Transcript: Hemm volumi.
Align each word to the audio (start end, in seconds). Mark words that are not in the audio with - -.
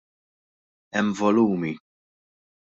Hemm 0.95 1.09
volumi. 1.19 1.73